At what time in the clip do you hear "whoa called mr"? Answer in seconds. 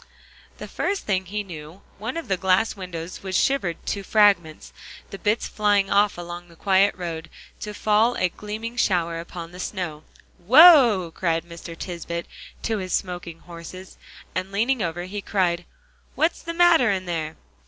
10.39-11.77